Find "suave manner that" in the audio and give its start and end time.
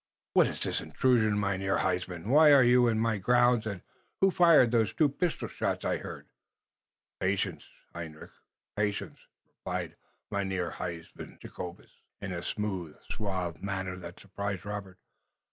13.11-14.19